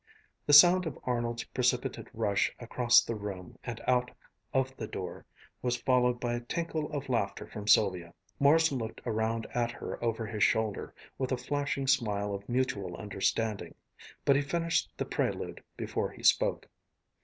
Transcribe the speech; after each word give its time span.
The 0.47 0.53
sound 0.53 0.87
of 0.87 0.97
Arnold's 1.03 1.43
precipitate 1.43 2.07
rush 2.15 2.51
across 2.59 3.03
the 3.03 3.13
room 3.13 3.59
and 3.63 3.79
out 3.85 4.09
of 4.51 4.75
the 4.75 4.87
door 4.87 5.27
was 5.61 5.77
followed 5.79 6.19
by 6.19 6.33
a 6.33 6.39
tinkle 6.39 6.91
of 6.91 7.07
laughter 7.07 7.45
from 7.45 7.67
Sylvia. 7.67 8.11
Morrison 8.39 8.79
looked 8.79 9.01
around 9.05 9.45
at 9.53 9.69
her 9.69 10.03
over 10.03 10.25
his 10.25 10.43
shoulder, 10.43 10.95
with 11.19 11.31
a 11.31 11.37
flashing 11.37 11.85
smile 11.85 12.33
of 12.33 12.49
mutual 12.49 12.95
understanding, 12.97 13.75
but 14.25 14.35
he 14.35 14.41
finished 14.41 14.91
the 14.97 15.05
prelude 15.05 15.63
before 15.77 16.09
he 16.09 16.23
spoke. 16.23 16.67